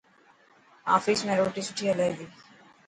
آفيس 0.95 1.21
۾ 1.31 1.37
روٽي 1.41 1.61
سٺي 1.67 1.85
هلي 1.91 2.09
تي. 2.17 2.25